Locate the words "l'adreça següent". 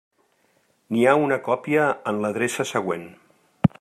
2.25-3.05